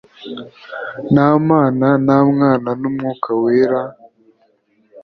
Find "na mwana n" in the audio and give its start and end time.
2.05-2.83